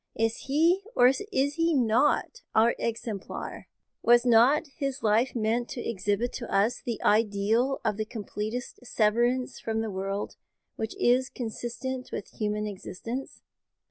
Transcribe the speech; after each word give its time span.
Is 0.15 0.35
He, 0.47 0.81
or 0.95 1.09
is 1.09 1.19
He 1.29 1.75
not, 1.75 2.41
our 2.55 2.73
exemplar? 2.79 3.67
Was 4.01 4.25
not 4.25 4.65
His 4.77 5.03
life 5.03 5.35
meant 5.35 5.69
to 5.69 5.87
exhibit 5.87 6.33
to 6.37 6.51
us 6.51 6.81
the 6.83 6.99
ideal 7.03 7.79
of 7.85 7.97
the 7.97 8.05
completest 8.05 8.79
severance 8.83 9.59
from 9.59 9.81
the 9.81 9.91
world 9.91 10.37
which 10.75 10.95
is 10.97 11.29
consistent 11.29 12.09
with 12.11 12.29
human 12.39 12.65
existence? 12.65 13.43